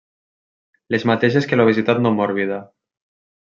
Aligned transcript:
Les 0.95 1.05
mateixes 1.09 1.47
que 1.53 1.61
l'obesitat 1.61 2.03
no 2.07 2.15
mòrbida. 2.17 2.61